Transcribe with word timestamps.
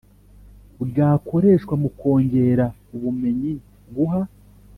bwakoreshwa 0.89 1.73
mu 1.81 1.89
kongera 1.99 2.65
ubumenyi 2.95 3.53
Guha 3.95 4.21